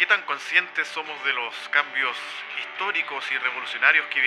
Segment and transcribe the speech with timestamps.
[0.00, 2.16] ¿Qué tan conscientes somos de los cambios
[2.58, 4.22] históricos y revolucionarios que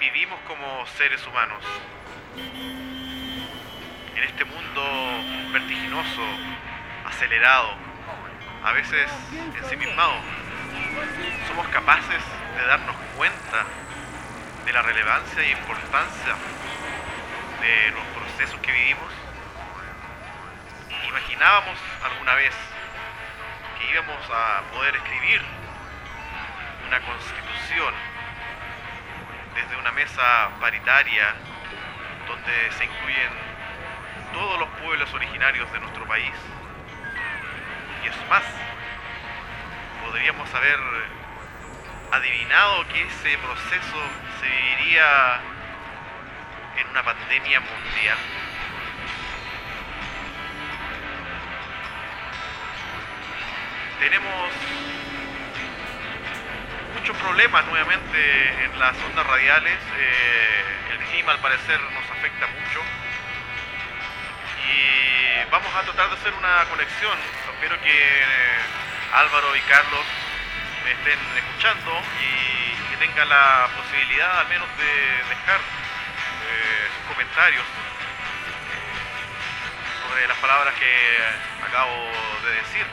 [0.00, 1.62] vivimos como seres humanos?
[4.16, 4.82] En este mundo
[5.52, 6.22] vertiginoso,
[7.04, 7.74] acelerado,
[8.64, 9.10] a veces
[9.54, 10.14] ensimismado,
[11.48, 12.22] somos capaces
[12.56, 13.66] de darnos cuenta
[14.64, 16.34] de la relevancia e importancia
[17.60, 19.12] de los procesos que vivimos.
[21.06, 22.54] ¿Imaginábamos alguna vez
[23.90, 25.42] íbamos a poder escribir
[26.86, 27.94] una constitución
[29.54, 31.34] desde una mesa paritaria
[32.26, 33.30] donde se incluyen
[34.32, 36.34] todos los pueblos originarios de nuestro país?
[38.04, 38.44] Y es más,
[40.04, 40.78] podríamos haber
[42.12, 43.98] adivinado que ese proceso
[44.40, 45.40] se viviría
[46.78, 48.18] en una pandemia mundial.
[54.06, 54.52] Tenemos
[56.94, 59.80] muchos problemas nuevamente en las ondas radiales.
[59.98, 62.80] Eh, el clima al parecer nos afecta mucho.
[64.62, 67.18] Y vamos a tratar de hacer una conexión.
[67.52, 68.58] Espero que eh,
[69.12, 70.06] Álvaro y Carlos
[70.84, 77.64] me estén escuchando y que tengan la posibilidad al menos de dejar eh, sus comentarios
[80.06, 82.06] sobre las palabras que acabo
[82.44, 82.86] de decir.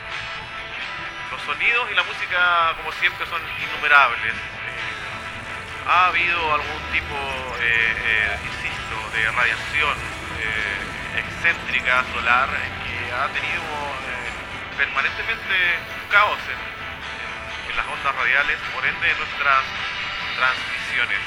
[1.34, 4.34] Los sonidos y la música, como siempre, son innumerables.
[4.34, 7.16] Eh, ha habido algún tipo,
[7.58, 9.98] eh, insisto, de radiación
[11.18, 12.48] excéntrica solar
[12.86, 13.66] que ha tenido
[14.78, 15.54] permanentemente
[16.04, 16.38] un caos
[17.68, 19.64] en, las ondas radiales, por ende en nuestras
[20.38, 21.18] transmisiones.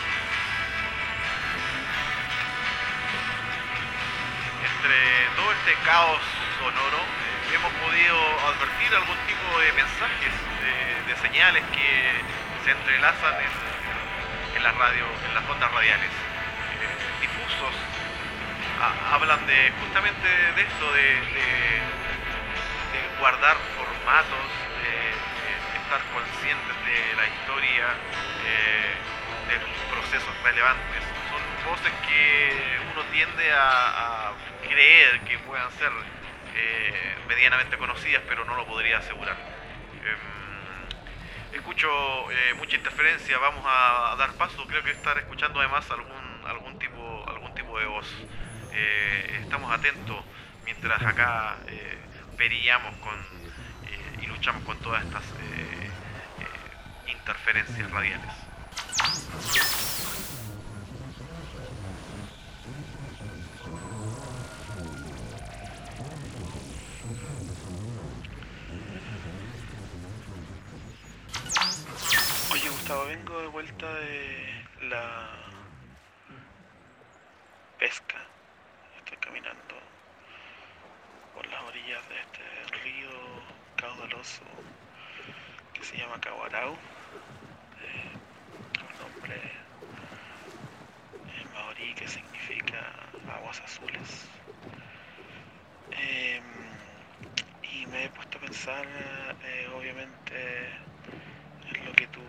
[4.71, 6.21] Entre todo este caos
[6.59, 8.17] sonoro eh, hemos podido
[8.47, 10.33] advertir algún tipo de mensajes,
[11.07, 12.11] de, señales que
[12.63, 13.33] se entrelazan
[14.55, 16.09] en, la radio, en las ondas radiales.
[16.09, 17.73] Eh, difusos
[19.11, 21.17] hablan de justamente de esto, de
[23.19, 24.47] guardar formatos,
[25.87, 27.87] estar conscientes de la historia,
[28.43, 28.91] eh,
[29.47, 31.01] de los procesos relevantes.
[31.31, 34.33] Son voces que uno tiende a,
[34.67, 35.91] creer que puedan ser
[36.55, 39.37] eh, medianamente conocidas, pero no lo podría asegurar.
[40.03, 41.89] Em, escucho
[42.31, 47.25] eh, mucha interferencia, vamos a, dar paso, creo que estar escuchando además algún, algún, tipo,
[47.27, 48.07] algún tipo de voz.
[49.41, 50.23] estamos atentos
[50.65, 51.57] mientras acá
[52.37, 53.25] perillamos con,
[54.21, 55.23] y luchamos con todas estas
[57.07, 58.33] interferencias radiales.
[72.89, 75.29] Oye Gustavo, vengo de vuelta de la
[77.77, 78.15] pesca.
[78.99, 79.75] Estoy caminando
[81.33, 83.09] por las orillas de este río
[83.75, 84.43] caudaloso
[85.73, 86.71] que se llama Caguarau
[88.79, 89.35] un nombre
[91.25, 92.93] eh, maorí que significa
[93.35, 94.29] aguas azules.
[95.91, 96.43] Em,
[97.63, 98.85] y me he puesto a pensar,
[99.43, 100.69] eh, obviamente,
[101.75, 102.21] en lo que tú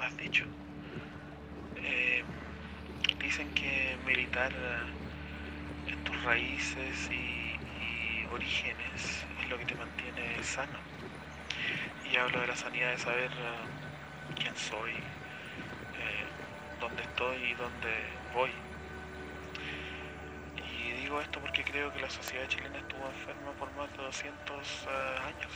[0.00, 0.44] has dicho.
[1.76, 2.24] Em,
[3.18, 4.52] dicen que militar
[5.86, 7.46] en tus raíces y,
[8.32, 10.78] orígenes es lo que te mantiene sano.
[12.10, 13.30] Y hablo de la sanidad de saber
[14.34, 16.24] quién soy, eh,
[16.80, 17.92] dónde estoy y dónde
[18.34, 18.50] voy.
[20.56, 24.86] Y digo esto porque creo que la sociedad chilena estuvo enferma por más de 200
[24.88, 25.52] eh, años,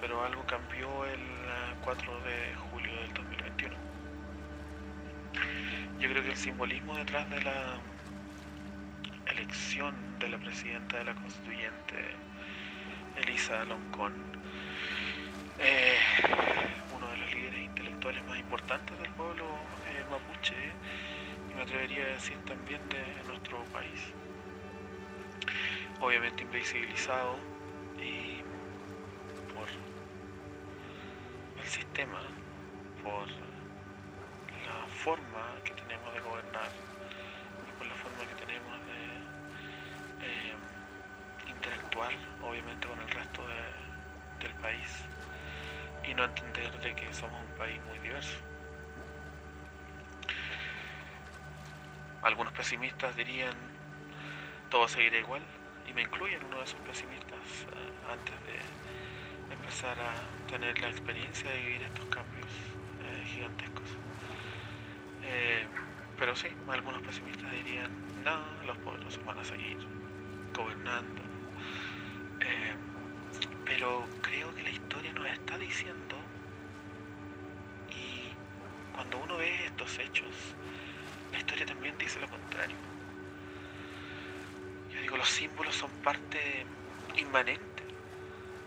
[0.00, 1.20] pero algo cambió el
[1.82, 3.35] 4 eh, de julio del 2021.
[6.00, 7.78] Yo creo que el simbolismo detrás de la
[9.32, 11.96] elección de la presidenta de la constituyente,
[13.16, 14.12] Elisa Loncón,
[16.94, 17.66] uno de los líderes
[18.28, 19.44] más importantes del pueblo
[19.88, 20.54] eh, mapuche
[21.50, 24.00] y me atrevería a decir también de nuestro país.
[26.00, 27.38] Obviamente invisibilizado
[27.98, 28.42] y
[29.52, 29.68] por
[31.58, 32.20] el sistema,
[33.02, 33.26] por
[34.66, 35.75] la forma que
[36.20, 36.70] gobernar
[37.68, 39.06] y por la forma que tenemos de
[41.50, 43.46] interactuar obviamente con el resto
[44.40, 45.04] del país
[46.04, 48.36] y no entender de que somos un país muy diverso.
[52.22, 53.54] Algunos pesimistas dirían
[54.70, 55.42] todo seguirá igual
[55.86, 57.38] y me incluyen uno de esos pesimistas
[57.72, 60.12] eh, antes de empezar a
[60.50, 62.48] tener la experiencia de vivir estos cambios
[63.04, 63.88] eh, gigantescos.
[65.22, 65.66] Eh,
[66.18, 67.90] pero sí, algunos pesimistas dirían,
[68.24, 69.76] no, los poderosos van a seguir
[70.54, 71.22] gobernando.
[72.40, 72.74] Eh,
[73.64, 76.16] pero creo que la historia nos está diciendo,
[77.90, 78.32] y
[78.94, 80.34] cuando uno ve estos hechos,
[81.32, 82.76] la historia también dice lo contrario.
[84.92, 86.64] Yo digo, los símbolos son parte
[87.16, 87.82] inmanente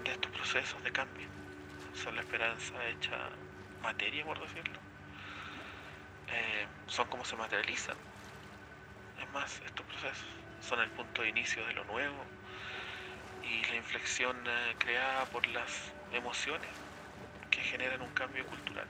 [0.04, 1.28] de estos procesos de cambio.
[1.94, 3.18] Son la esperanza hecha
[3.82, 4.89] materia, por decirlo.
[6.32, 7.98] Eh, son como se materializan.
[9.22, 10.28] Es más, estos procesos
[10.62, 12.26] son el punto de inicio de lo nuevo
[13.44, 16.70] y la inflexión eh, creada por las emociones
[17.50, 18.88] que generan un cambio cultural,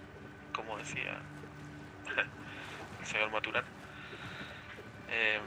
[0.54, 1.22] como decía
[3.00, 3.66] el señor Maturán.
[5.08, 5.40] Eh,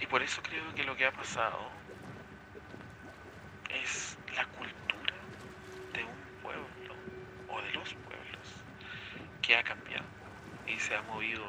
[0.00, 1.70] y por eso creo que lo que ha pasado
[3.68, 5.14] es la cultura
[5.94, 6.68] de un pueblo
[7.46, 8.64] o de los pueblos
[9.40, 9.89] que ha cambiado
[10.80, 11.44] se ha movido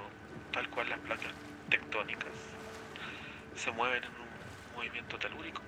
[0.52, 1.32] tal cual las placas
[1.70, 2.34] tectónicas
[3.56, 5.62] se mueven en un movimiento telúrico.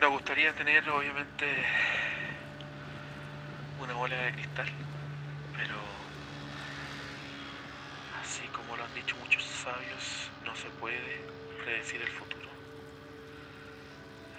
[0.00, 1.46] Nos gustaría tener obviamente
[3.80, 4.68] una bola de cristal,
[5.56, 5.76] pero
[8.20, 11.22] así como lo han dicho muchos sabios, no se puede
[11.62, 12.48] predecir el futuro.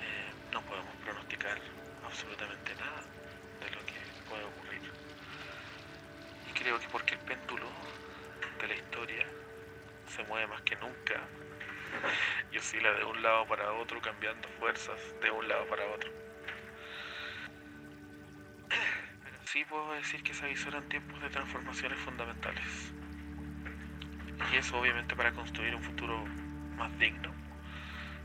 [0.01, 1.57] Eh, no podemos pronosticar
[2.05, 3.14] absolutamente nada
[4.29, 4.81] puede ocurrir.
[6.49, 7.67] Y creo que porque el péndulo
[8.59, 9.25] de la historia
[10.07, 11.21] se mueve más que nunca
[12.51, 16.11] y oscila de un lado para otro cambiando fuerzas de un lado para otro.
[18.69, 22.93] Pero sí puedo decir que se avisoran tiempos de transformaciones fundamentales.
[24.51, 26.25] Y eso obviamente para construir un futuro
[26.75, 27.33] más digno,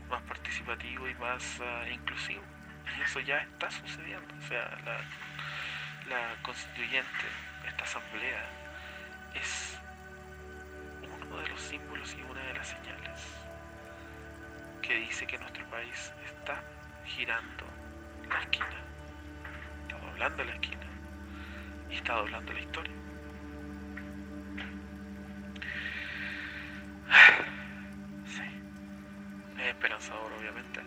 [0.09, 2.43] más participativo y más uh, inclusivo.
[2.97, 4.33] Y eso ya está sucediendo.
[4.37, 5.01] O sea, la,
[6.11, 7.25] la constituyente,
[7.65, 8.43] esta asamblea,
[9.33, 9.79] es
[11.03, 13.21] uno de los símbolos y una de las señales
[14.81, 16.61] que dice que nuestro país está
[17.05, 17.65] girando
[18.29, 18.67] la esquina.
[19.83, 20.85] Está doblando la esquina.
[21.89, 22.93] Y está doblando la historia.
[28.25, 28.43] Sí.
[29.59, 30.81] Es esperanzador, obviamente.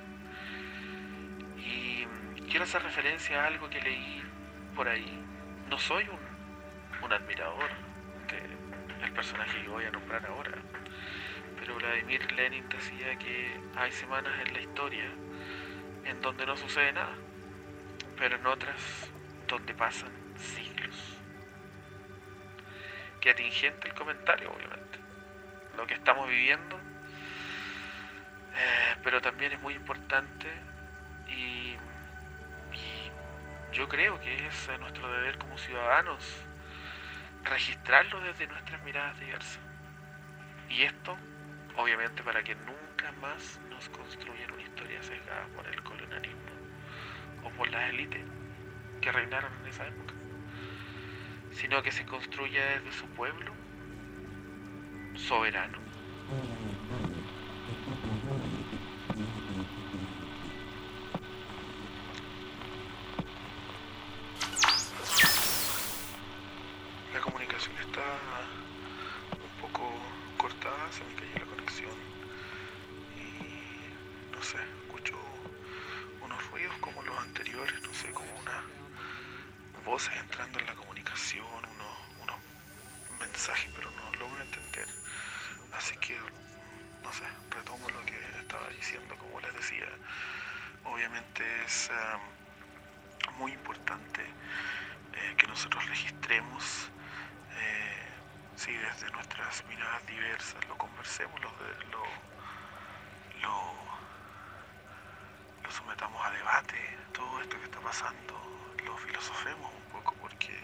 [1.59, 2.07] Y
[2.49, 4.24] quiero hacer referencia a algo que leí
[4.75, 5.23] por ahí.
[5.69, 7.71] No soy un, un admirador
[9.01, 10.53] del personaje que voy a nombrar ahora.
[11.59, 15.11] Pero Vladimir Lenin decía que hay semanas en la historia
[16.05, 17.15] en donde no sucede nada,
[18.17, 19.11] pero en otras
[19.49, 21.19] donde pasan siglos.
[23.21, 24.99] Qué atingente el comentario, obviamente.
[25.77, 26.77] Lo que estamos viviendo,
[28.55, 30.47] eh, pero también es muy importante
[31.29, 31.77] y
[33.75, 36.25] yo creo que es nuestro deber como ciudadanos
[37.43, 39.59] registrarlo desde nuestras miradas diversas.
[40.71, 41.17] Y esto,
[41.77, 46.53] obviamente, para que nunca más nos construyan una historia sesgada por el colonialismo
[47.43, 48.23] o por las élites
[49.01, 50.15] que reinaron en esa época,
[51.51, 53.53] sino que se construya desde su pueblo
[55.17, 55.79] soberano.
[100.07, 101.51] Diversas lo conversemos, lo,
[101.91, 102.05] lo,
[103.43, 103.75] lo,
[105.63, 106.77] lo, sometamos a debate,
[107.13, 108.35] todo esto que está pasando,
[108.85, 110.59] lo filosofemos un poco porque,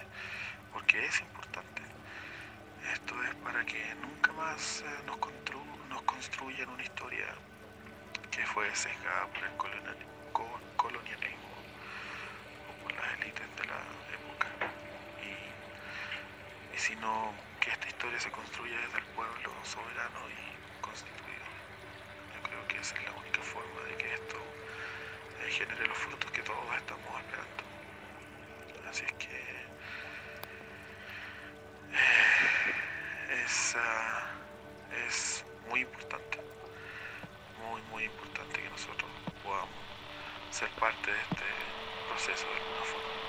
[0.72, 1.82] porque es importante.
[2.92, 7.26] Esto es para que nunca más eh, nos, constru nos construyan una historia
[8.30, 9.56] que fue sesgada por el
[10.76, 11.50] colonialismo,
[12.68, 13.80] o por las élites de la
[14.16, 14.48] época.
[15.22, 17.34] Y, que esta
[18.00, 21.44] historia se construya desde el pueblo soberano y constituido.
[22.34, 24.36] Yo creo que esa es la única forma de que esto
[25.42, 27.62] eh, genere los frutos que todos estamos esperando.
[28.88, 29.36] Así es que
[31.92, 36.40] eh, es, uh, es muy importante,
[37.68, 39.10] muy, muy importante que nosotros
[39.44, 39.76] podamos
[40.48, 41.44] ser parte de este
[42.08, 43.19] proceso de alguna forma.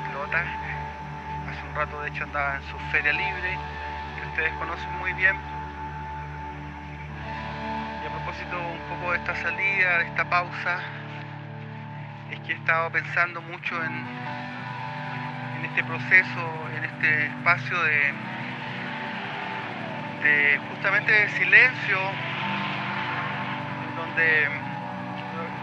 [0.00, 0.44] De mi ciudad, Lota.
[1.50, 3.58] Hace un rato de hecho andaba en su feria libre,
[4.14, 5.36] que ustedes conocen muy bien.
[8.02, 10.80] Y a propósito un poco de esta salida, de esta pausa,
[12.30, 14.06] es que he estado pensando mucho en,
[15.64, 18.14] este proceso, en este espacio de
[20.70, 21.98] justamente de silencio,
[23.88, 24.48] en donde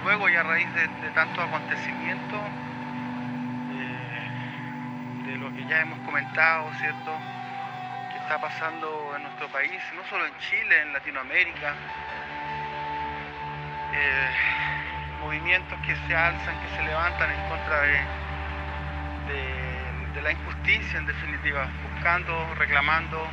[0.03, 2.39] luego y a raíz de, de tanto acontecimiento,
[5.25, 7.11] de lo que ya hemos comentado, ¿cierto?
[8.11, 11.73] Que está pasando en nuestro país, no solo en Chile, en Latinoamérica,
[13.93, 14.29] eh,
[15.21, 17.99] movimientos que se alzan, que se levantan en contra de,
[20.13, 23.27] de, la injusticia en definitiva, buscando, reclamando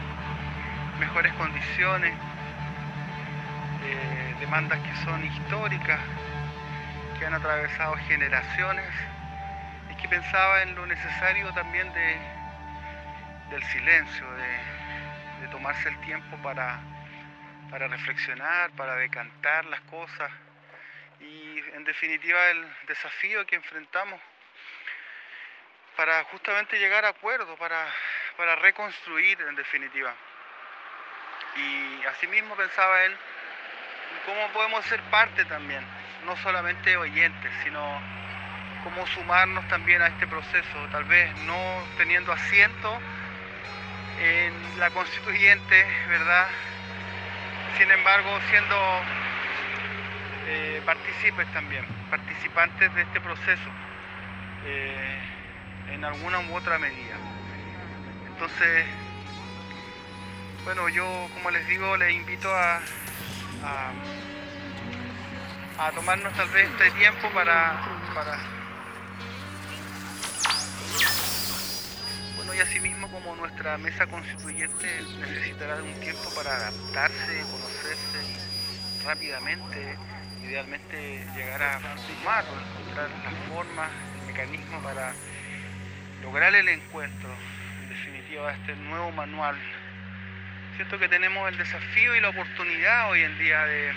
[0.99, 2.13] mejores condiciones,
[3.85, 6.01] eh, demandas que son históricas,
[7.19, 8.87] que han atravesado generaciones,
[10.01, 12.17] que pensaba en lo necesario también de,
[13.51, 16.79] del silencio, de, tomarse el tiempo para,
[17.71, 20.31] para reflexionar, para decantar las cosas
[21.19, 24.21] y en definitiva el desafío que enfrentamos
[25.97, 27.85] para justamente llegar a acuerdos, para,
[28.37, 30.15] para reconstruir en definitiva.
[31.57, 33.17] Y asimismo pensaba en
[34.25, 35.85] cómo podemos ser parte también,
[36.25, 38.01] no solamente oyentes, sino
[38.85, 41.57] cómo sumarnos también a este proceso, tal vez no
[41.97, 42.99] teniendo asiento
[44.21, 46.47] en la constituyente, ¿verdad?
[47.79, 48.77] Sin embargo, siendo
[50.47, 53.71] eh, partícipes también, participantes de este proceso,
[54.67, 55.19] eh,
[55.93, 57.17] en alguna u otra medida.
[58.29, 58.87] Entonces,
[60.65, 62.81] bueno, yo como les digo, les invito a,
[63.65, 63.93] a,
[65.87, 67.81] a tomarnos tal vez este tiempo para,
[68.15, 68.60] para
[72.51, 74.87] bueno y asimismo como nuestra mesa constituyente
[75.21, 78.19] necesitará de un tiempo para adaptarse, conocerse
[79.05, 79.97] rápidamente,
[80.43, 83.89] idealmente llegar a sumar o encontrar la forma,
[84.21, 85.13] el mecanismo para
[86.23, 87.29] lograr el encuentro,
[87.83, 89.57] en definitiva, de este nuevo manual
[90.75, 93.93] siento que tenemos el desafío y la oportunidad hoy en día de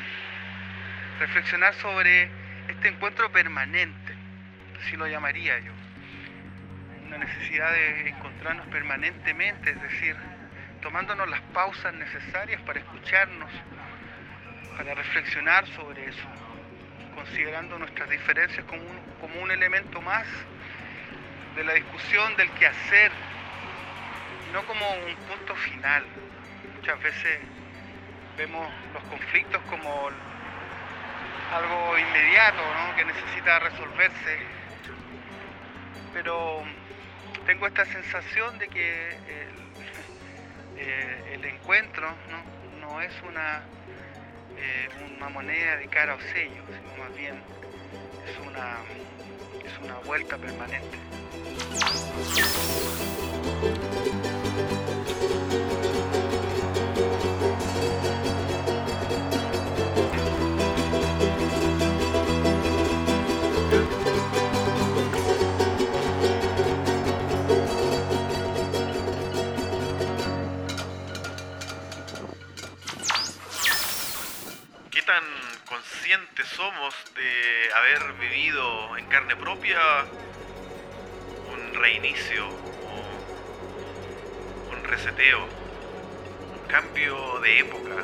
[1.20, 2.30] reflexionar sobre
[2.68, 4.14] este encuentro permanente,
[4.80, 5.83] así lo llamaría yo.
[7.16, 10.16] Una necesidad de encontrarnos permanentemente, es decir,
[10.82, 13.52] tomándonos las pausas necesarias para escucharnos,
[14.76, 16.26] para reflexionar sobre eso,
[17.14, 20.26] considerando nuestras diferencias como un, como un elemento más
[21.56, 23.12] de la discusión del quehacer,
[24.52, 26.04] no como un punto final
[26.78, 27.40] muchas veces
[28.38, 30.10] vemos los conflictos como
[31.54, 32.96] algo inmediato, ¿no?
[32.96, 34.40] que necesita resolverse.
[36.12, 36.64] Pero
[37.46, 39.18] tengo esta sensación de que el,
[40.78, 42.08] eh, encuentro
[42.80, 43.02] ¿no?
[43.02, 43.64] es una,
[44.58, 47.36] eh, una moneda de cara o sello, sino más bien
[49.66, 50.98] es una vuelta permanente.
[76.84, 79.80] De haber vivido en carne propia
[81.54, 82.46] un reinicio,
[84.70, 87.96] un reseteo, un cambio de época?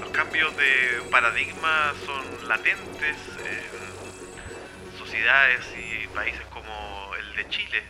[0.00, 7.82] Los cambios de paradigma son latentes en sociedades y países como el de Chile,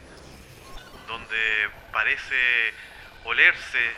[1.07, 2.75] donde parece
[3.23, 3.93] olerse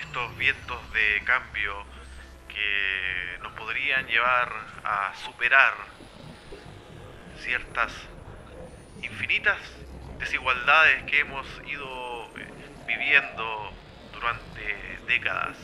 [0.00, 1.84] estos vientos de cambio
[2.58, 5.74] que nos podrían llevar a superar
[7.38, 7.92] ciertas
[9.00, 9.58] infinitas
[10.18, 12.48] desigualdades que hemos ido eh,
[12.86, 13.72] viviendo
[14.12, 15.56] durante décadas.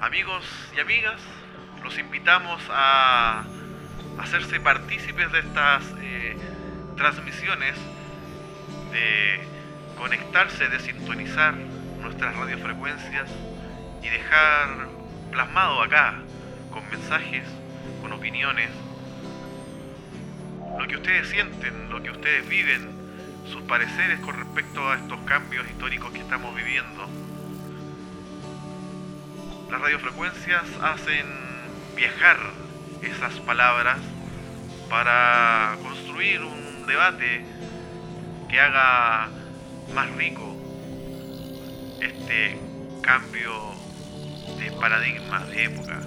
[0.00, 0.44] Amigos
[0.76, 1.20] y amigas,
[1.84, 3.44] los invitamos a
[4.18, 6.36] hacerse partícipes de estas eh,
[6.96, 7.76] transmisiones,
[8.90, 9.40] de
[9.96, 11.54] conectarse, de sintonizar
[12.04, 13.30] nuestras radiofrecuencias
[14.02, 14.88] y dejar
[15.32, 16.14] plasmado acá,
[16.70, 17.44] con mensajes,
[18.02, 18.68] con opiniones,
[20.78, 22.90] lo que ustedes sienten, lo que ustedes viven,
[23.50, 27.08] sus pareceres con respecto a estos cambios históricos que estamos viviendo.
[29.70, 31.26] Las radiofrecuencias hacen
[31.96, 32.36] viajar
[33.00, 33.98] esas palabras
[34.90, 37.44] para construir un debate
[38.50, 39.30] que haga
[39.94, 40.53] más rico
[42.04, 42.58] este
[43.02, 43.72] cambio
[44.58, 46.00] de paradigma, de época.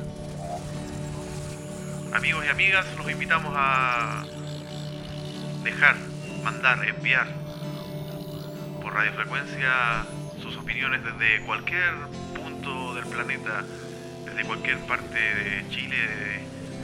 [2.13, 4.23] Amigos y amigas, los invitamos a
[5.63, 5.95] dejar,
[6.43, 7.27] mandar, enviar
[8.81, 10.05] por radiofrecuencia
[10.41, 11.93] sus opiniones desde cualquier
[12.35, 13.63] punto del planeta,
[14.25, 15.97] desde cualquier parte de Chile,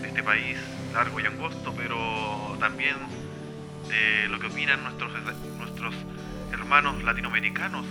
[0.01, 0.57] de, este país
[0.93, 2.95] largo y angosto, pero también
[3.87, 5.11] de lo que opinan nuestros,
[5.57, 5.95] nuestros
[6.51, 7.85] hermanos latinoamericanos,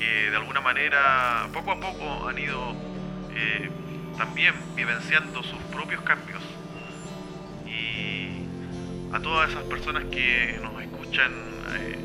[0.00, 2.74] que de alguna manera poco a poco han ido
[3.34, 3.70] eh,
[4.16, 6.42] también vivenciando sus propios cambios.
[9.12, 11.32] A todas esas personas que nos escuchan
[11.74, 11.98] eh,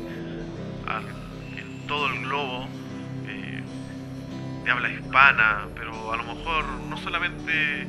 [1.56, 2.68] en todo el globo
[3.28, 3.62] eh,
[4.64, 7.86] de habla hispana, pero a lo mejor no solamente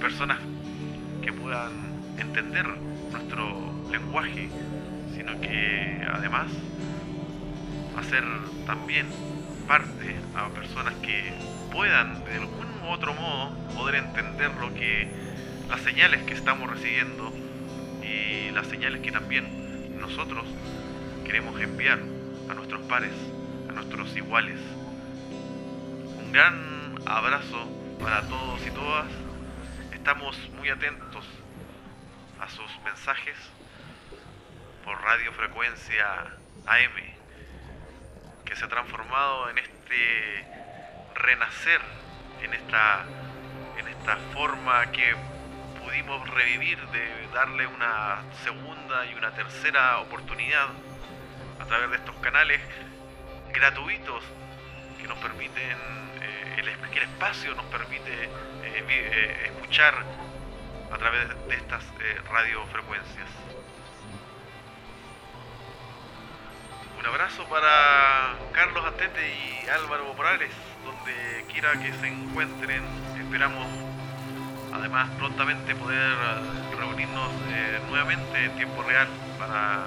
[0.00, 0.38] personas
[1.20, 1.72] que puedan
[2.18, 2.66] entender
[3.10, 4.48] nuestro lenguaje,
[5.16, 6.46] sino que además
[7.98, 8.24] hacer
[8.66, 9.06] también
[9.66, 11.32] parte a personas que
[11.72, 15.08] puedan de algún u otro modo poder entender lo que
[15.68, 17.32] las señales que estamos recibiendo
[18.02, 20.46] y las señales que también nosotros
[21.24, 21.98] queremos enviar
[22.48, 23.12] a nuestros pares,
[23.68, 24.58] a nuestros iguales.
[26.18, 27.68] Un gran abrazo
[28.00, 29.08] para todos y todas.
[29.92, 31.26] Estamos muy atentos
[32.40, 33.36] a sus mensajes
[34.84, 36.06] por radiofrecuencia
[36.66, 37.17] AM,
[38.48, 40.46] que se ha transformado en este
[41.14, 41.80] renacer,
[42.42, 43.04] en esta,
[43.76, 45.14] en esta forma que
[45.84, 50.68] pudimos revivir, de darle una segunda y una tercera oportunidad
[51.60, 52.60] a través de estos canales
[53.52, 54.24] gratuitos
[54.98, 55.76] que nos permiten,
[56.22, 59.94] eh, el, que el espacio nos permite eh, eh, escuchar
[60.90, 61.84] a través de estas
[62.30, 63.28] radiofrecuencias.
[66.98, 70.50] Un abrazo para Carlos Atete y Álvaro Morales,
[70.84, 72.82] donde quiera que se encuentren,
[73.16, 73.68] esperamos
[74.72, 79.06] además prontamente poder eh, reunirnos eh, nuevamente en tiempo real
[79.38, 79.84] para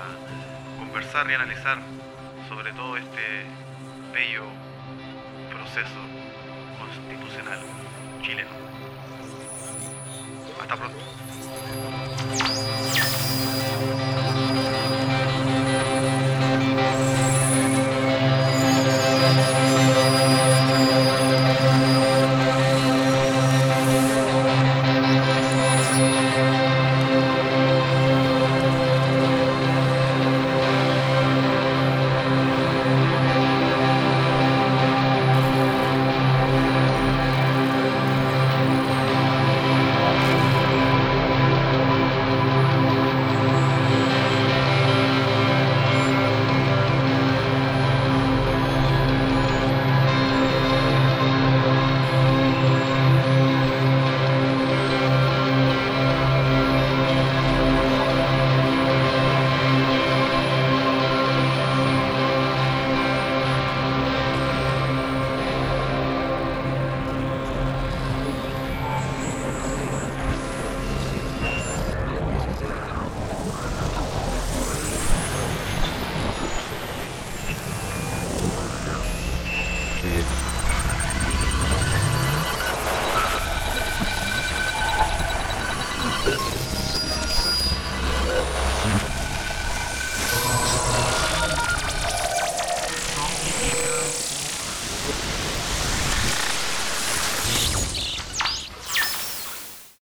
[0.80, 1.80] conversar y analizar
[2.48, 3.46] sobre todo este
[4.14, 4.44] bello
[5.50, 6.00] proceso
[6.80, 7.60] constitucional
[8.22, 8.52] chileno.
[10.62, 11.21] Hasta pronto.